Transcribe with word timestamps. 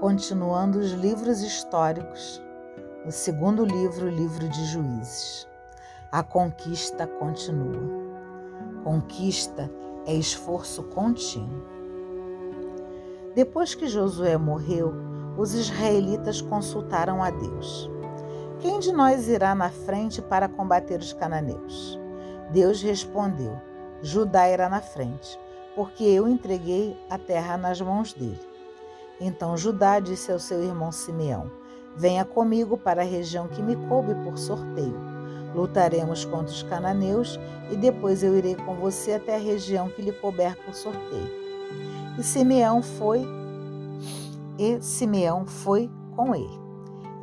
continuando 0.00 0.78
os 0.78 0.92
livros 0.92 1.42
históricos, 1.42 2.42
no 3.04 3.12
segundo 3.12 3.66
livro, 3.66 4.06
o 4.06 4.10
livro 4.10 4.48
de 4.48 4.64
Juízes. 4.64 5.46
A 6.10 6.22
conquista 6.22 7.06
continua. 7.06 8.00
Conquista 8.82 9.70
é 10.06 10.14
esforço 10.14 10.84
contínuo. 10.84 11.62
Depois 13.34 13.74
que 13.74 13.86
Josué 13.86 14.38
morreu, 14.38 14.94
os 15.36 15.52
israelitas 15.52 16.40
consultaram 16.40 17.22
a 17.22 17.28
Deus. 17.28 17.90
Quem 18.58 18.78
de 18.78 18.92
nós 18.92 19.28
irá 19.28 19.54
na 19.54 19.68
frente 19.68 20.22
para 20.22 20.48
combater 20.48 20.98
os 20.98 21.12
cananeus? 21.12 22.00
Deus 22.50 22.80
respondeu: 22.80 23.60
Judá 24.00 24.48
irá 24.48 24.66
na 24.70 24.80
frente, 24.80 25.38
porque 25.76 26.04
eu 26.04 26.26
entreguei 26.26 26.98
a 27.10 27.18
terra 27.18 27.58
nas 27.58 27.82
mãos 27.82 28.14
dele. 28.14 28.49
Então 29.20 29.56
Judá 29.56 30.00
disse 30.00 30.32
ao 30.32 30.38
seu 30.38 30.62
irmão 30.62 30.90
Simeão: 30.90 31.50
Venha 31.94 32.24
comigo 32.24 32.78
para 32.78 33.02
a 33.02 33.04
região 33.04 33.46
que 33.46 33.62
me 33.62 33.76
coube 33.88 34.14
por 34.24 34.38
sorteio. 34.38 34.96
Lutaremos 35.54 36.24
contra 36.24 36.52
os 36.52 36.62
cananeus 36.62 37.38
e 37.70 37.76
depois 37.76 38.22
eu 38.22 38.36
irei 38.36 38.54
com 38.54 38.76
você 38.76 39.14
até 39.14 39.36
a 39.36 39.38
região 39.38 39.88
que 39.88 40.00
lhe 40.00 40.12
couber 40.12 40.56
por 40.64 40.74
sorteio. 40.74 41.30
E 42.18 42.22
Simeão 42.22 42.82
foi 42.82 43.26
e 44.58 44.80
Simeão 44.80 45.46
foi 45.46 45.90
com 46.16 46.34
ele. 46.34 46.60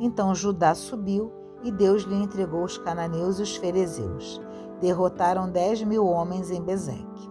Então 0.00 0.34
Judá 0.34 0.74
subiu 0.74 1.32
e 1.64 1.72
Deus 1.72 2.02
lhe 2.02 2.14
entregou 2.14 2.64
os 2.64 2.78
cananeus 2.78 3.38
e 3.38 3.42
os 3.42 3.56
ferezeus. 3.56 4.40
Derrotaram 4.80 5.50
dez 5.50 5.82
mil 5.82 6.06
homens 6.06 6.50
em 6.50 6.62
Bezeque. 6.62 7.30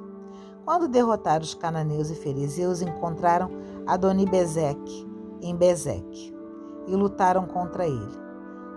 Quando 0.65 0.87
derrotaram 0.89 1.43
os 1.43 1.53
cananeus 1.53 2.09
e 2.09 2.15
ferezeus, 2.15 2.81
encontraram 2.81 3.49
Adonibezeque 3.87 5.07
em 5.41 5.55
Bezeque 5.55 6.35
e 6.87 6.93
lutaram 6.93 7.45
contra 7.45 7.87
ele. 7.87 8.19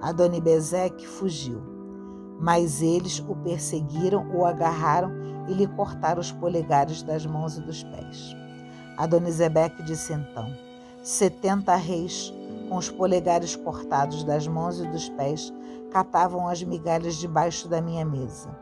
Adonibezeque 0.01 1.05
fugiu, 1.05 1.61
mas 2.39 2.81
eles 2.81 3.19
o 3.19 3.35
perseguiram, 3.35 4.31
o 4.33 4.45
agarraram 4.45 5.11
e 5.49 5.53
lhe 5.53 5.67
cortaram 5.67 6.21
os 6.21 6.31
polegares 6.31 7.03
das 7.03 7.27
mãos 7.27 7.59
e 7.59 7.61
dos 7.61 7.83
pés. 7.83 8.37
Adonisebeque 8.97 9.83
disse 9.83 10.13
então: 10.13 10.47
Setenta 11.03 11.75
reis, 11.75 12.33
com 12.69 12.77
os 12.77 12.89
polegares 12.89 13.57
cortados 13.57 14.23
das 14.23 14.47
mãos 14.47 14.79
e 14.79 14.87
dos 14.87 15.09
pés, 15.09 15.53
catavam 15.91 16.47
as 16.47 16.63
migalhas 16.63 17.17
debaixo 17.17 17.67
da 17.67 17.81
minha 17.81 18.05
mesa. 18.05 18.57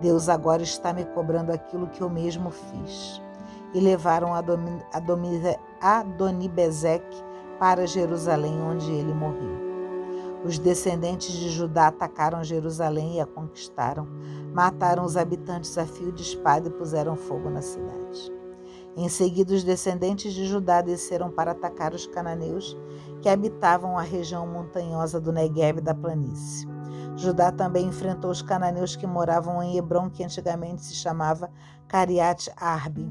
Deus 0.00 0.28
agora 0.28 0.62
está 0.62 0.92
me 0.92 1.04
cobrando 1.06 1.50
aquilo 1.50 1.88
que 1.88 2.02
eu 2.02 2.08
mesmo 2.08 2.52
fiz. 2.52 3.20
E 3.74 3.80
levaram 3.80 4.30
Adonibezeque 5.80 7.22
para 7.58 7.86
Jerusalém, 7.86 8.60
onde 8.62 8.90
ele 8.90 9.12
morreu. 9.12 9.68
Os 10.44 10.58
descendentes 10.58 11.32
de 11.32 11.48
Judá 11.48 11.88
atacaram 11.88 12.44
Jerusalém 12.44 13.16
e 13.16 13.20
a 13.20 13.26
conquistaram. 13.26 14.06
Mataram 14.54 15.04
os 15.04 15.16
habitantes 15.16 15.76
a 15.76 15.84
fio 15.84 16.12
de 16.12 16.22
espada 16.22 16.68
e 16.68 16.72
puseram 16.72 17.16
fogo 17.16 17.50
na 17.50 17.60
cidade. 17.60 18.32
Em 18.96 19.08
seguida, 19.08 19.52
os 19.54 19.62
descendentes 19.64 20.32
de 20.32 20.46
Judá 20.46 20.80
desceram 20.80 21.30
para 21.30 21.50
atacar 21.52 21.92
os 21.92 22.06
cananeus 22.06 22.76
que 23.20 23.28
habitavam 23.28 23.98
a 23.98 24.02
região 24.02 24.46
montanhosa 24.46 25.20
do 25.20 25.32
Negueb 25.32 25.80
da 25.80 25.94
planície. 25.94 26.66
Judá 27.16 27.50
também 27.50 27.86
enfrentou 27.86 28.30
os 28.30 28.42
cananeus 28.42 28.94
que 28.94 29.06
moravam 29.06 29.62
em 29.62 29.76
Hebron, 29.76 30.08
que 30.08 30.22
antigamente 30.22 30.82
se 30.82 30.94
chamava 30.94 31.50
Cariat 31.88 32.50
Arbi, 32.56 33.08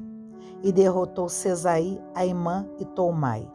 e 0.64 0.72
derrotou 0.72 1.30
Cesaí, 1.30 2.02
Aimã 2.16 2.68
e 2.80 2.86
Toumai. 2.86 3.50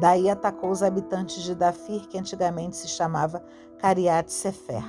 Daí 0.00 0.30
atacou 0.30 0.70
os 0.70 0.82
habitantes 0.82 1.42
de 1.42 1.54
Dafir, 1.54 2.08
que 2.08 2.18
antigamente 2.18 2.76
se 2.76 2.88
chamava 2.88 3.44
Cariat 3.78 4.32
Sefer. 4.32 4.84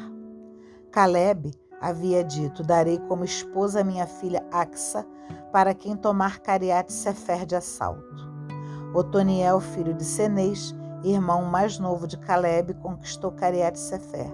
Caleb 0.91 1.51
havia 1.81 2.23
dito: 2.23 2.63
Darei 2.63 2.97
como 2.99 3.25
esposa 3.25 3.83
minha 3.83 4.07
filha 4.07 4.45
Axa, 4.51 5.05
para 5.51 5.73
quem 5.73 5.97
tomar 5.97 6.39
Cariat 6.39 6.91
Sefer 6.91 7.45
de 7.45 7.55
assalto. 7.55 8.31
Otoniel, 8.93 9.59
filho 9.59 9.93
de 9.93 10.03
Senês, 10.03 10.75
irmão 11.03 11.43
mais 11.43 11.79
novo 11.79 12.07
de 12.07 12.17
Caleb, 12.17 12.73
conquistou 12.75 13.31
Cariat 13.31 13.77
Sefer, 13.77 14.31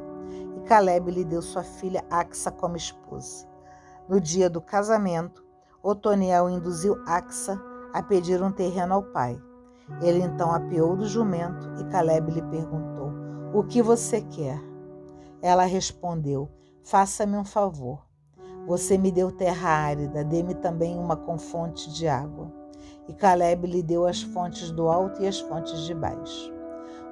e 0.58 0.60
Caleb 0.62 1.12
lhe 1.12 1.24
deu 1.24 1.42
sua 1.42 1.64
filha 1.64 2.04
Axa 2.10 2.52
como 2.52 2.76
esposa. 2.76 3.48
No 4.08 4.20
dia 4.20 4.50
do 4.50 4.62
casamento, 4.62 5.47
Otoniel 5.90 6.50
induziu 6.50 7.02
Axa 7.06 7.58
a 7.94 8.04
pedir 8.04 8.44
um 8.44 8.52
terreno 8.52 8.96
ao 8.96 9.04
pai. 9.04 9.42
Ele 10.02 10.20
então 10.20 10.52
apeou 10.52 10.98
do 10.98 11.08
jumento 11.08 11.66
e 11.80 11.86
Caleb 11.86 12.30
lhe 12.30 12.42
perguntou: 12.42 13.10
O 13.54 13.64
que 13.64 13.82
você 13.82 14.20
quer? 14.20 14.62
Ela 15.42 15.64
respondeu: 15.64 16.50
Faça-me 16.84 17.38
um 17.38 17.46
favor. 17.46 18.06
Você 18.68 18.98
me 18.98 19.14
deu 19.14 19.32
terra 19.32 19.70
árida, 19.70 20.26
dê-me 20.26 20.56
também 20.56 21.00
uma 21.00 21.16
com 21.16 21.38
fonte 21.38 21.90
de 21.94 22.06
água. 22.06 22.52
E 23.08 23.14
Caleb 23.14 23.66
lhe 23.66 23.82
deu 23.82 24.06
as 24.06 24.22
fontes 24.22 24.70
do 24.72 24.90
alto 24.90 25.22
e 25.22 25.28
as 25.28 25.40
fontes 25.40 25.86
de 25.86 25.94
baixo. 25.94 26.54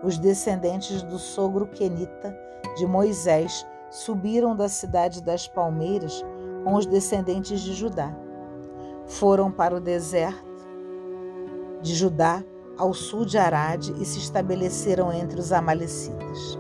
Os 0.03 0.17
descendentes 0.17 1.01
do 1.01 1.17
sogro 1.17 1.65
Quenita 1.67 2.37
de 2.75 2.85
Moisés 2.85 3.65
subiram 3.89 4.53
da 4.53 4.67
cidade 4.67 5.23
das 5.23 5.47
palmeiras 5.47 6.21
com 6.65 6.73
os 6.75 6.85
descendentes 6.85 7.61
de 7.61 7.73
Judá. 7.73 8.24
Foram 9.07 9.51
para 9.51 9.75
o 9.75 9.79
deserto 9.79 10.43
de 11.81 11.93
Judá 11.93 12.43
ao 12.77 12.93
sul 12.93 13.25
de 13.25 13.37
Arade 13.37 13.93
e 14.01 14.05
se 14.05 14.19
estabeleceram 14.19 15.13
entre 15.13 15.39
os 15.39 15.51
Amalecitas. 15.51 16.59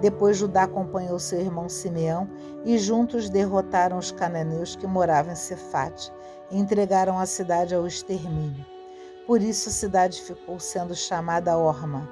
Depois 0.00 0.36
Judá 0.36 0.64
acompanhou 0.64 1.18
seu 1.18 1.40
irmão 1.40 1.68
Simeão 1.68 2.28
e 2.64 2.76
juntos 2.78 3.30
derrotaram 3.30 3.98
os 3.98 4.10
cananeus 4.10 4.74
que 4.74 4.86
moravam 4.86 5.32
em 5.32 5.36
Cefate 5.36 6.12
e 6.50 6.58
entregaram 6.58 7.18
a 7.18 7.26
cidade 7.26 7.74
ao 7.74 7.86
extermínio. 7.86 8.66
Por 9.26 9.40
isso 9.40 9.68
a 9.68 9.72
cidade 9.72 10.20
ficou 10.20 10.58
sendo 10.58 10.94
chamada 10.94 11.56
Orma. 11.56 12.08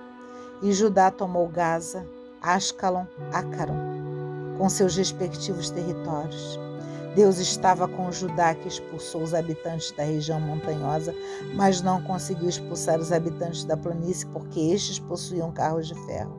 E 0.63 0.73
Judá 0.73 1.11
tomou 1.11 1.49
Gaza, 1.49 2.07
Ascalon, 2.41 3.07
Acaron, 3.33 4.57
com 4.57 4.69
seus 4.69 4.97
respectivos 4.97 5.71
territórios. 5.71 6.61
Deus 7.15 7.39
estava 7.39 7.89
com 7.89 8.13
Judá, 8.13 8.55
que 8.55 8.69
expulsou 8.69 9.23
os 9.23 9.35
habitantes 9.35 9.91
da 9.93 10.05
região 10.05 10.41
montanhosa, 10.41 11.15
mas 11.55 11.83
não 11.83 12.01
conseguiu 12.03 12.49
expulsar 12.49 13.01
os 13.01 13.11
habitantes 13.11 13.65
da 13.65 13.77
planície, 13.77 14.27
porque 14.27 14.61
estes 14.61 15.01
possuíam 15.01 15.51
carros 15.51 15.89
de 15.89 15.95
ferro. 16.07 16.39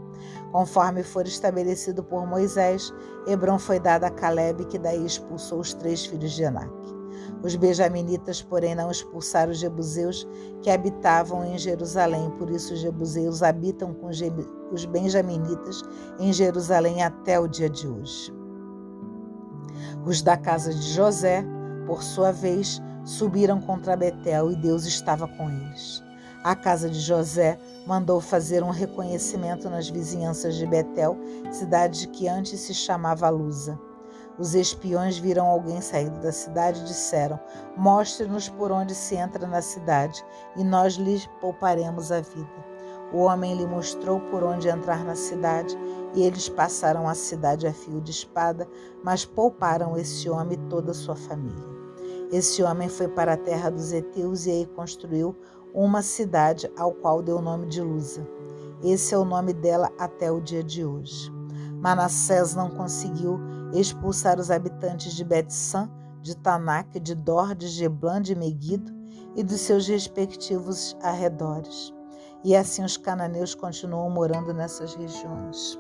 Conforme 0.52 1.04
for 1.04 1.26
estabelecido 1.26 2.04
por 2.04 2.26
Moisés, 2.26 2.94
Hebron 3.28 3.59
foi 3.59 3.80
dada 3.80 4.08
a 4.08 4.12
Caleb, 4.12 4.66
que 4.66 4.80
daí 4.80 5.06
expulsou 5.06 5.59
os 5.59 5.74
três 5.74 6.06
filhos 6.06 6.32
de 6.32 6.44
Enac. 6.44 6.72
Os 7.44 7.56
benjaminitas, 7.56 8.42
porém, 8.42 8.76
não 8.76 8.92
expulsaram 8.92 9.52
os 9.52 9.58
jebuseus 9.58 10.28
que 10.62 10.70
habitavam 10.70 11.44
em 11.44 11.58
Jerusalém, 11.58 12.30
por 12.38 12.50
isso 12.50 12.74
os 12.74 12.80
jebuseus 12.80 13.42
habitam 13.44 13.94
com 13.94 14.08
os 14.08 14.86
benjaminitas 14.86 15.82
em 16.20 16.32
Jerusalém 16.32 17.03
até 17.03 17.40
o 17.40 17.48
dia 17.48 17.70
de 17.70 17.88
hoje. 17.88 18.41
Os 20.06 20.22
da 20.22 20.38
casa 20.38 20.74
de 20.74 20.94
José, 20.94 21.44
por 21.86 22.03
sua 22.03 22.31
vez, 22.31 22.81
subiram 23.03 23.59
contra 23.62 23.96
Betel 23.96 24.52
e 24.52 24.56
Deus 24.56 24.86
estava 24.86 25.28
com 25.28 25.50
eles. 25.50 26.03
A 26.44 26.56
casa 26.56 26.90
de 26.90 27.00
José 27.00 27.59
mandou 27.86 28.20
fazer 28.20 28.64
um 28.64 28.72
reconhecimento 28.72 29.70
nas 29.70 29.88
vizinhanças 29.90 30.56
de 30.56 30.66
Betel, 30.66 31.16
cidade 31.52 32.08
que 32.08 32.28
antes 32.28 32.59
se 32.59 32.74
chamava 32.74 33.30
Lusa. 33.30 33.80
Os 34.40 34.56
espiões 34.56 35.20
viram 35.20 35.46
alguém 35.46 35.82
saindo 35.82 36.20
da 36.20 36.32
cidade 36.32 36.82
e 36.82 36.85
disseram: 36.85 37.40
Mostre-nos 37.78 38.50
por 38.50 38.72
onde 38.72 38.96
se 38.96 39.16
entra 39.16 39.46
na 39.46 39.61
cidade, 39.61 40.26
e 40.56 40.64
nós 40.64 40.96
lhes 40.96 41.28
pouparemos 41.40 42.11
a 42.11 42.22
vida. 42.22 42.71
O 43.13 43.19
homem 43.19 43.55
lhe 43.55 43.66
mostrou 43.66 44.19
por 44.19 44.43
onde 44.43 44.69
entrar 44.69 45.03
na 45.03 45.16
cidade, 45.16 45.78
e 46.13 46.23
eles 46.23 46.47
passaram 46.47 47.08
a 47.08 47.13
cidade 47.13 47.67
a 47.67 47.73
fio 47.73 47.99
de 48.02 48.11
espada, 48.11 48.67
mas 49.03 49.25
pouparam 49.25 49.97
esse 49.97 50.29
homem 50.29 50.53
e 50.53 50.69
toda 50.69 50.91
a 50.91 50.96
sua 50.96 51.16
família. 51.16 51.72
Esse 52.31 52.63
homem 52.63 52.87
foi 52.87 53.09
para 53.09 53.34
a 53.34 53.37
terra 53.37 53.69
dos 53.69 53.91
heteus 53.91 54.46
e 54.46 54.52
aí 54.52 54.66
construiu 54.66 55.35
uma 55.73 56.02
cidade 56.02 56.72
ao 56.78 56.93
qual 56.93 57.22
deu 57.22 57.37
o 57.37 57.41
nome 57.41 57.67
de 57.67 57.81
Lusa. 57.81 58.25
Esse 58.84 59.13
é 59.13 59.17
o 59.17 59.25
nome 59.25 59.53
dela 59.53 59.91
até 59.99 60.31
o 60.31 60.40
dia 60.40 60.63
de 60.63 60.85
hoje. 60.85 61.31
Manassés 61.81 62.55
não 62.55 62.69
conseguiu 62.69 63.40
expulsar 63.73 64.40
os 64.40 64.49
habitantes 64.49 65.13
de 65.13 65.23
Bet-San, 65.23 65.90
de 66.22 66.35
Tanak, 66.37 66.99
de 66.99 67.16
Dor, 67.16 67.55
de 67.55 67.67
Geblan, 67.67 68.22
de 68.22 68.35
Meguido 68.35 68.91
e 69.35 69.43
dos 69.43 69.61
seus 69.61 69.87
respectivos 69.87 70.96
arredores. 71.02 71.93
E 72.43 72.55
assim 72.55 72.84
os 72.84 72.97
cananeus 72.97 73.53
continuam 73.53 74.09
morando 74.09 74.53
nessas 74.53 74.96
regiões. 74.96 75.79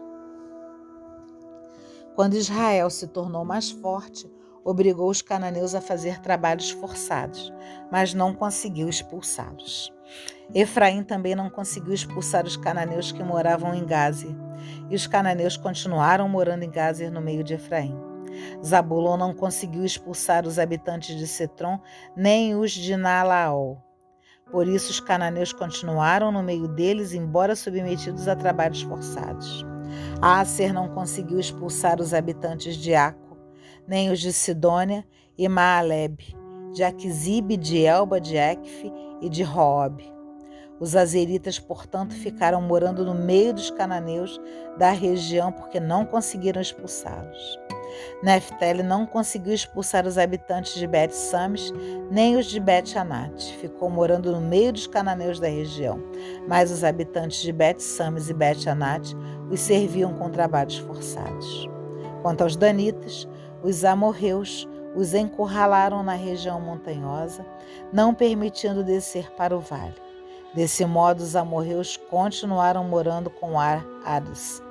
Quando 2.15 2.35
Israel 2.35 2.89
se 2.89 3.07
tornou 3.07 3.43
mais 3.43 3.71
forte, 3.71 4.29
obrigou 4.63 5.09
os 5.09 5.21
cananeus 5.21 5.73
a 5.73 5.81
fazer 5.81 6.19
trabalhos 6.19 6.69
forçados, 6.69 7.51
mas 7.91 8.13
não 8.13 8.33
conseguiu 8.33 8.87
expulsá-los. 8.87 9.91
Efraim 10.53 11.03
também 11.03 11.33
não 11.33 11.49
conseguiu 11.49 11.93
expulsar 11.93 12.45
os 12.45 12.57
cananeus 12.57 13.11
que 13.11 13.23
moravam 13.23 13.73
em 13.73 13.85
Gazer, 13.85 14.35
e 14.89 14.95
os 14.95 15.07
cananeus 15.07 15.57
continuaram 15.57 16.27
morando 16.27 16.63
em 16.63 16.69
Gazer 16.69 17.09
no 17.09 17.21
meio 17.21 17.43
de 17.43 17.53
Efraim. 17.53 17.97
Zabulon 18.63 19.17
não 19.17 19.33
conseguiu 19.33 19.83
expulsar 19.83 20.45
os 20.45 20.59
habitantes 20.59 21.15
de 21.17 21.27
Setron, 21.27 21.79
nem 22.15 22.55
os 22.55 22.71
de 22.71 22.95
Nalaol. 22.95 23.81
Por 24.51 24.67
isso 24.67 24.91
os 24.91 24.99
cananeus 24.99 25.53
continuaram 25.53 26.31
no 26.31 26.43
meio 26.43 26.67
deles, 26.67 27.13
embora 27.13 27.55
submetidos 27.55 28.27
a 28.27 28.35
trabalhos 28.35 28.81
forçados. 28.81 29.65
Aser 30.21 30.73
não 30.73 30.89
conseguiu 30.89 31.39
expulsar 31.39 32.01
os 32.01 32.13
habitantes 32.13 32.75
de 32.75 32.93
Aco, 32.93 33.37
nem 33.87 34.11
os 34.11 34.19
de 34.19 34.33
Sidônia 34.33 35.05
e 35.37 35.47
Maaleb, 35.47 36.19
de 36.73 36.83
Aquizib, 36.83 37.57
de 37.57 37.85
Elba, 37.85 38.19
de 38.19 38.35
Ekfe 38.35 38.91
e 39.21 39.29
de 39.29 39.43
Roob. 39.43 40.03
Os 40.79 40.95
azeritas, 40.95 41.59
portanto, 41.59 42.13
ficaram 42.13 42.61
morando 42.61 43.05
no 43.05 43.13
meio 43.13 43.53
dos 43.53 43.69
cananeus 43.69 44.41
da 44.77 44.89
região 44.89 45.51
porque 45.51 45.79
não 45.79 46.05
conseguiram 46.05 46.61
expulsá-los. 46.61 47.59
Neftali 48.21 48.83
não 48.83 49.05
conseguiu 49.05 49.53
expulsar 49.53 50.05
os 50.05 50.17
habitantes 50.17 50.75
de 50.75 50.85
Bet 50.87 51.15
Sames, 51.15 51.73
nem 52.09 52.37
os 52.37 52.45
de 52.45 52.59
Bet 52.59 52.97
Anat. 52.97 53.57
Ficou 53.57 53.89
morando 53.89 54.31
no 54.31 54.41
meio 54.41 54.73
dos 54.73 54.87
cananeus 54.87 55.39
da 55.39 55.47
região, 55.47 55.99
mas 56.47 56.71
os 56.71 56.83
habitantes 56.83 57.41
de 57.41 57.51
Bet 57.51 57.81
Sames 57.81 58.29
e 58.29 58.33
Bet 58.33 58.69
Anat 58.69 59.15
os 59.49 59.59
serviam 59.59 60.13
com 60.13 60.29
trabalhos 60.29 60.77
forçados. 60.77 61.69
Quanto 62.21 62.41
aos 62.41 62.55
danitas, 62.55 63.27
os 63.63 63.83
amorreus 63.83 64.67
os 64.95 65.13
encurralaram 65.13 66.03
na 66.03 66.13
região 66.13 66.59
montanhosa, 66.59 67.45
não 67.93 68.13
permitindo 68.13 68.83
descer 68.83 69.31
para 69.31 69.55
o 69.55 69.59
vale. 69.59 69.95
Desse 70.53 70.85
modo, 70.85 71.21
os 71.21 71.35
amorreus 71.35 71.95
continuaram 71.95 72.83
morando 72.83 73.29
com 73.29 73.57
Ares, 73.57 74.61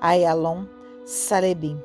Ayalon, 0.00 0.64
Salebim. 1.04 1.78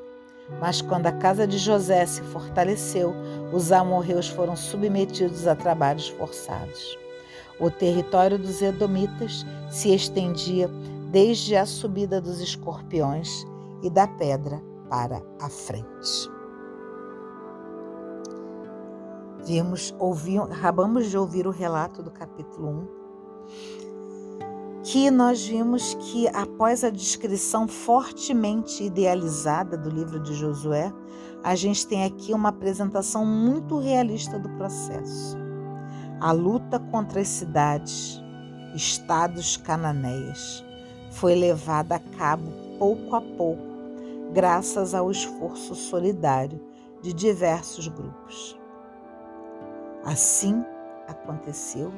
Mas 0.60 0.82
quando 0.82 1.08
a 1.08 1.12
casa 1.12 1.48
de 1.48 1.58
José 1.58 2.06
se 2.06 2.22
fortaleceu, 2.22 3.14
os 3.52 3.72
amorreus 3.72 4.30
foram 4.30 4.56
submetidos 4.56 5.48
a 5.48 5.56
trabalhos 5.56 6.10
forçados. 6.10 6.98
O 7.60 7.70
território 7.70 8.38
dos 8.38 8.62
Edomitas 8.62 9.46
se 9.70 9.94
estendia 9.94 10.70
desde 11.12 11.56
a 11.56 11.66
subida 11.66 12.22
dos 12.22 12.40
escorpiões 12.40 13.46
e 13.84 13.90
da 13.90 14.08
pedra 14.08 14.62
para 14.90 15.22
a 15.40 15.50
frente. 15.50 16.30
Vimos, 19.46 19.94
ouvimos, 20.00 20.52
acabamos 20.52 21.10
de 21.10 21.18
ouvir 21.18 21.48
o 21.48 21.52
relato 21.52 22.04
do 22.04 22.12
capítulo 22.12 22.70
1 22.70 23.02
que 24.84 25.12
nós 25.12 25.46
vimos 25.46 25.94
que 25.96 26.28
após 26.30 26.84
a 26.84 26.90
descrição 26.90 27.68
fortemente 27.68 28.84
idealizada 28.84 29.78
do 29.78 29.90
livro 29.90 30.20
de 30.20 30.34
Josué, 30.34 30.92
a 31.44 31.56
gente 31.56 31.86
tem 31.88 32.04
aqui 32.04 32.34
uma 32.34 32.50
apresentação 32.50 33.26
muito 33.26 33.78
realista 33.80 34.40
do 34.40 34.50
processo. 34.50 35.38
A 36.20 36.32
luta 36.32 36.80
contra 36.80 37.22
as 37.22 37.28
cidades, 37.28 38.22
estados 38.76 39.58
cananeias, 39.58 40.64
foi 41.12 41.36
levada 41.36 41.96
a 41.96 42.00
cabo 42.18 42.52
pouco 42.80 43.16
a 43.16 43.22
pouco, 43.22 43.64
graças 44.34 44.96
ao 44.96 45.12
esforço 45.12 45.76
solidário 45.76 46.60
de 47.02 47.14
diversos 47.14 47.88
grupos. 47.88 48.60
Assim 50.04 50.64
aconteceu, 51.08 51.92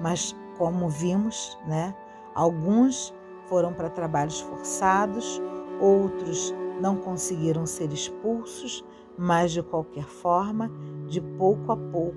mas 0.00 0.34
como 0.58 0.88
vimos, 0.88 1.58
né? 1.66 1.94
Alguns 2.34 3.14
foram 3.48 3.72
para 3.72 3.88
trabalhos 3.88 4.40
forçados, 4.40 5.40
outros 5.80 6.54
não 6.80 6.96
conseguiram 6.96 7.66
ser 7.66 7.92
expulsos, 7.92 8.84
mas 9.16 9.52
de 9.52 9.62
qualquer 9.62 10.04
forma, 10.04 10.70
de 11.06 11.20
pouco 11.20 11.72
a 11.72 11.76
pouco, 11.76 12.16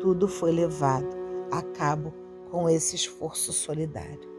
tudo 0.00 0.26
foi 0.26 0.50
levado 0.50 1.08
a 1.50 1.62
cabo 1.62 2.12
com 2.50 2.68
esse 2.68 2.96
esforço 2.96 3.52
solidário. 3.52 4.30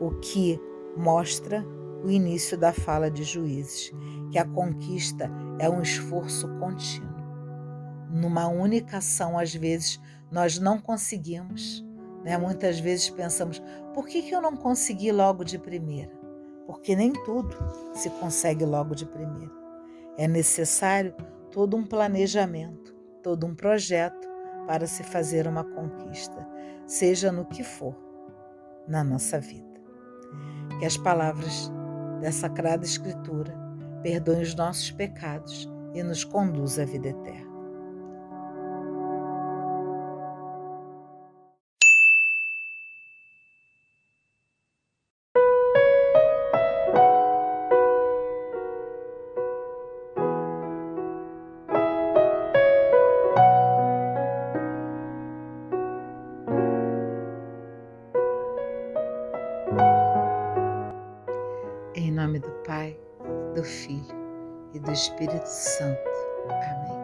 O 0.00 0.10
que 0.20 0.60
mostra 0.96 1.66
o 2.04 2.10
início 2.10 2.56
da 2.56 2.72
fala 2.72 3.10
de 3.10 3.24
Juízes, 3.24 3.92
que 4.30 4.38
a 4.38 4.44
conquista 4.44 5.30
é 5.58 5.68
um 5.68 5.82
esforço 5.82 6.48
contínuo. 6.58 7.10
Numa 8.10 8.46
única 8.48 8.98
ação, 8.98 9.38
às 9.38 9.54
vezes, 9.54 10.00
nós 10.30 10.58
não 10.58 10.78
conseguimos 10.78 11.84
né? 12.24 12.36
Muitas 12.38 12.78
vezes 12.78 13.10
pensamos, 13.10 13.62
por 13.94 14.06
que, 14.06 14.22
que 14.22 14.34
eu 14.34 14.40
não 14.40 14.56
consegui 14.56 15.12
logo 15.12 15.44
de 15.44 15.58
primeira? 15.58 16.12
Porque 16.66 16.94
nem 16.94 17.12
tudo 17.12 17.56
se 17.94 18.08
consegue 18.10 18.64
logo 18.64 18.94
de 18.94 19.06
primeira. 19.06 19.52
É 20.16 20.28
necessário 20.28 21.14
todo 21.50 21.76
um 21.76 21.84
planejamento, 21.84 22.94
todo 23.22 23.46
um 23.46 23.54
projeto 23.54 24.28
para 24.66 24.86
se 24.86 25.02
fazer 25.02 25.46
uma 25.46 25.64
conquista, 25.64 26.48
seja 26.86 27.32
no 27.32 27.44
que 27.44 27.64
for 27.64 27.96
na 28.86 29.02
nossa 29.02 29.40
vida. 29.40 29.80
Que 30.78 30.86
as 30.86 30.96
palavras 30.96 31.70
dessa 32.20 32.42
Sagrada 32.42 32.84
Escritura 32.84 33.54
perdoem 34.02 34.42
os 34.42 34.54
nossos 34.54 34.90
pecados 34.90 35.68
e 35.94 36.02
nos 36.02 36.24
conduza 36.24 36.82
à 36.82 36.84
vida 36.84 37.08
eterna. 37.08 37.51
Espírito 64.92 65.46
Santo. 65.46 66.10
Amém. 66.44 67.02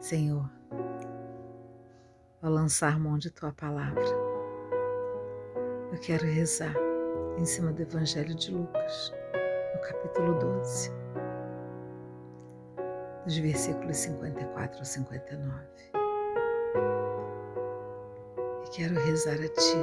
Senhor, 0.00 0.48
ao 2.40 2.50
lançar 2.50 2.98
mão 3.00 3.18
de 3.18 3.30
tua 3.30 3.52
palavra, 3.52 4.04
eu 5.92 5.98
quero 6.00 6.24
rezar 6.24 6.74
em 7.36 7.44
cima 7.44 7.72
do 7.72 7.82
Evangelho 7.82 8.32
de 8.34 8.52
Lucas, 8.52 9.12
no 9.74 9.80
capítulo 9.80 10.34
12, 10.38 10.92
dos 13.24 13.36
versículos 13.38 13.96
54 13.96 14.78
ao 14.78 14.84
59. 14.84 15.64
E 18.64 18.70
quero 18.70 18.94
rezar 19.00 19.34
a 19.34 19.48
Ti, 19.48 19.78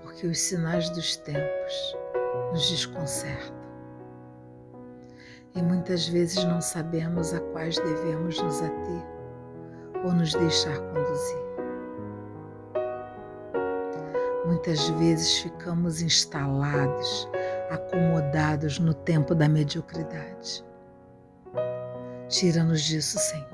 porque 0.00 0.28
os 0.28 0.38
sinais 0.38 0.88
dos 0.90 1.16
tempos 1.16 1.96
nos 2.52 2.70
desconcertam 2.70 3.57
e 5.58 5.62
muitas 5.62 6.06
vezes 6.06 6.44
não 6.44 6.60
sabemos 6.60 7.34
a 7.34 7.40
quais 7.40 7.76
devemos 7.76 8.40
nos 8.40 8.62
ater 8.62 9.04
ou 10.04 10.12
nos 10.12 10.32
deixar 10.32 10.78
conduzir. 10.78 11.48
Muitas 14.46 14.88
vezes 14.90 15.38
ficamos 15.38 16.00
instalados, 16.00 17.28
acomodados 17.70 18.78
no 18.78 18.94
tempo 18.94 19.34
da 19.34 19.48
mediocridade. 19.48 20.64
Tira-nos 22.28 22.82
disso, 22.82 23.18
Senhor. 23.18 23.48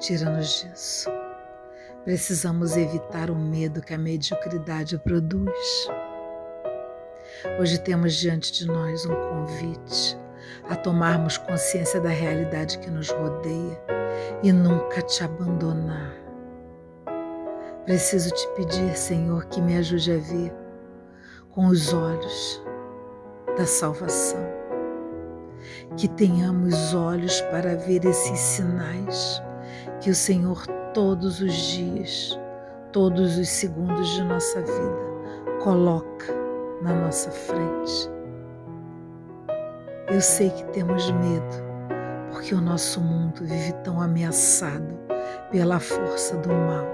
Tira-nos 0.00 0.62
disso. 0.62 1.10
Precisamos 2.04 2.74
evitar 2.76 3.30
o 3.30 3.36
medo 3.36 3.82
que 3.82 3.92
a 3.92 3.98
mediocridade 3.98 4.98
produz. 4.98 5.86
Hoje 7.60 7.78
temos 7.80 8.14
diante 8.14 8.52
de 8.52 8.66
nós 8.66 9.04
um 9.04 9.14
convite 9.14 10.21
a 10.68 10.76
tomarmos 10.76 11.36
consciência 11.38 12.00
da 12.00 12.08
realidade 12.08 12.78
que 12.78 12.90
nos 12.90 13.10
rodeia 13.10 13.80
e 14.42 14.52
nunca 14.52 15.02
te 15.02 15.24
abandonar. 15.24 16.12
Preciso 17.84 18.30
te 18.30 18.48
pedir, 18.54 18.96
Senhor, 18.96 19.46
que 19.46 19.60
me 19.60 19.76
ajude 19.76 20.12
a 20.12 20.18
ver 20.18 20.54
com 21.50 21.66
os 21.66 21.92
olhos 21.92 22.62
da 23.56 23.66
salvação. 23.66 24.40
Que 25.96 26.08
tenhamos 26.08 26.94
olhos 26.94 27.40
para 27.42 27.76
ver 27.76 28.04
esses 28.04 28.38
sinais 28.38 29.42
que 30.00 30.10
o 30.10 30.14
Senhor 30.14 30.66
todos 30.94 31.40
os 31.40 31.52
dias, 31.54 32.38
todos 32.92 33.36
os 33.36 33.48
segundos 33.48 34.08
de 34.10 34.22
nossa 34.24 34.60
vida 34.60 35.12
coloca 35.62 36.26
na 36.82 36.94
nossa 36.94 37.30
frente 37.30 38.11
eu 40.12 40.20
sei 40.20 40.50
que 40.50 40.64
temos 40.64 41.10
medo, 41.10 41.56
porque 42.30 42.54
o 42.54 42.60
nosso 42.60 43.00
mundo 43.00 43.44
vive 43.44 43.72
tão 43.82 44.00
ameaçado 44.00 44.94
pela 45.50 45.80
força 45.80 46.36
do 46.36 46.50
mal. 46.50 46.86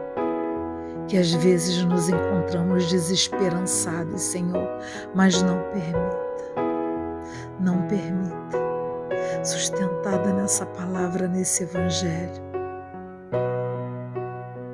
que 1.09 1.17
às 1.17 1.33
vezes 1.33 1.83
nos 1.85 2.11
encontramos 2.11 2.89
desesperançados, 2.91 4.21
Senhor, 4.21 4.69
mas 5.15 5.43
não 5.43 5.59
permita, 5.73 6.55
não 7.59 7.81
permita, 7.89 8.59
sustentada 9.43 10.35
nessa 10.35 10.67
palavra, 10.67 11.27
nesse 11.27 11.63
Evangelho. 11.63 12.47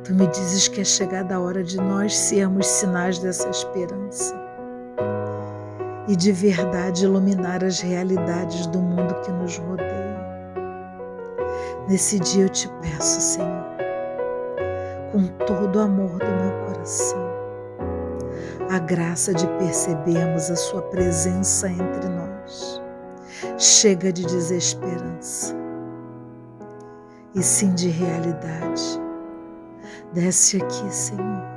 Tu 0.02 0.12
me 0.12 0.26
dizes 0.26 0.66
que 0.66 0.80
é 0.80 0.84
chegada 0.84 1.36
a 1.36 1.40
hora 1.40 1.62
de 1.62 1.78
nós 1.78 2.14
sermos 2.14 2.66
sinais 2.66 3.20
dessa 3.20 3.48
esperança 3.48 4.43
e 6.06 6.14
de 6.14 6.32
verdade 6.32 7.04
iluminar 7.04 7.64
as 7.64 7.80
realidades 7.80 8.66
do 8.66 8.78
mundo 8.80 9.14
que 9.22 9.32
nos 9.32 9.56
rodeia. 9.58 9.94
Nesse 11.88 12.18
dia 12.18 12.44
eu 12.44 12.48
te 12.48 12.68
peço, 12.80 13.20
Senhor, 13.20 13.64
com 15.12 15.26
todo 15.44 15.76
o 15.76 15.82
amor 15.82 16.18
do 16.18 16.26
meu 16.26 16.66
coração, 16.66 17.24
a 18.70 18.78
graça 18.78 19.32
de 19.32 19.46
percebermos 19.58 20.50
a 20.50 20.56
Sua 20.56 20.82
presença 20.82 21.68
entre 21.68 22.08
nós. 22.08 22.82
Chega 23.58 24.12
de 24.12 24.24
desesperança 24.24 25.54
e 27.34 27.42
sim 27.42 27.74
de 27.74 27.88
realidade. 27.88 29.00
Desce 30.12 30.56
aqui, 30.62 30.94
Senhor. 30.94 31.53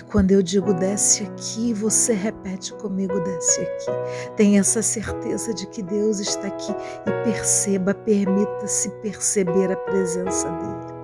E 0.00 0.02
quando 0.02 0.30
eu 0.30 0.42
digo 0.42 0.72
desce 0.72 1.24
aqui, 1.24 1.74
você 1.74 2.14
repete 2.14 2.72
comigo 2.72 3.20
desce 3.20 3.60
aqui. 3.60 4.32
Tenha 4.34 4.60
essa 4.60 4.80
certeza 4.80 5.52
de 5.52 5.66
que 5.66 5.82
Deus 5.82 6.20
está 6.20 6.48
aqui 6.48 6.72
e 7.06 7.24
perceba, 7.24 7.92
permita-se 7.92 8.88
perceber 9.02 9.70
a 9.70 9.76
presença 9.76 10.48
dele 10.48 11.00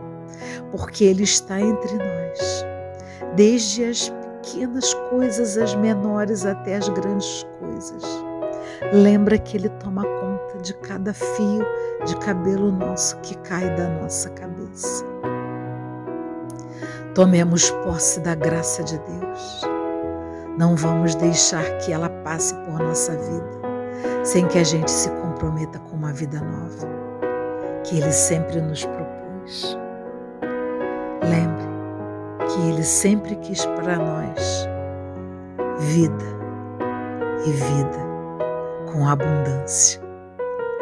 porque 0.70 1.04
Ele 1.04 1.22
está 1.24 1.60
entre 1.60 1.96
nós, 1.96 2.66
desde 3.34 3.84
as 3.84 4.08
pequenas 4.08 4.94
coisas, 5.10 5.56
as 5.58 5.74
menores 5.74 6.44
até 6.44 6.76
as 6.76 6.88
grandes 6.88 7.46
coisas. 7.58 8.02
Lembra 8.92 9.38
que 9.38 9.56
Ele 9.56 9.68
toma 9.68 10.04
conta 10.04 10.58
de 10.62 10.74
cada 10.74 11.12
fio 11.12 11.64
de 12.04 12.16
cabelo 12.16 12.70
nosso 12.70 13.16
que 13.18 13.36
cai 13.38 13.74
da 13.76 13.88
nossa 14.00 14.30
cabeça. 14.30 15.04
Tomemos 17.14 17.70
posse 17.70 18.20
da 18.20 18.34
graça 18.34 18.82
de 18.82 18.98
Deus. 18.98 19.62
Não 20.58 20.76
vamos 20.76 21.14
deixar 21.14 21.64
que 21.78 21.92
ela 21.92 22.08
passe 22.08 22.54
por 22.54 22.78
nossa 22.78 23.12
vida 23.12 23.56
sem 24.24 24.46
que 24.48 24.58
a 24.58 24.64
gente 24.64 24.90
se 24.90 25.08
comprometa 25.10 25.78
com 25.78 25.96
uma 25.96 26.12
vida 26.12 26.40
nova 26.40 26.88
que 27.84 27.98
Ele 27.98 28.12
sempre 28.12 28.60
nos 28.60 28.84
propôs. 28.84 29.78
Lembre 31.22 31.66
que 32.48 32.68
Ele 32.68 32.82
sempre 32.82 33.36
quis 33.36 33.64
para 33.64 33.96
nós 33.96 34.68
vida 35.78 36.24
e 37.46 37.50
vida 37.50 38.06
com 38.92 39.06
abundância. 39.06 40.00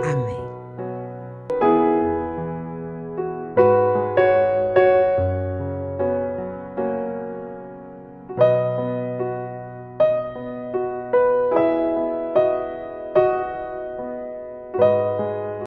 Amém. 0.02 0.43